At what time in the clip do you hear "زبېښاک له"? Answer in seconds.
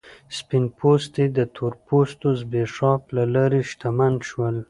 2.39-3.23